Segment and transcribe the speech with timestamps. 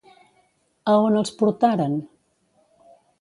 [0.93, 1.99] A on els portaren?